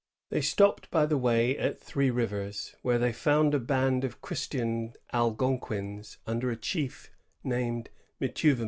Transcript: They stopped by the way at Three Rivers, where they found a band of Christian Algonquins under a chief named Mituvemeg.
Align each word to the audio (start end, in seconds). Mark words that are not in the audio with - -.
They 0.31 0.41
stopped 0.41 0.89
by 0.89 1.05
the 1.05 1.15
way 1.15 1.55
at 1.59 1.79
Three 1.79 2.09
Rivers, 2.09 2.73
where 2.81 2.97
they 2.97 3.13
found 3.13 3.53
a 3.53 3.59
band 3.59 4.03
of 4.03 4.19
Christian 4.19 4.93
Algonquins 5.13 6.17
under 6.25 6.49
a 6.49 6.55
chief 6.57 7.11
named 7.43 7.91
Mituvemeg. 8.19 8.59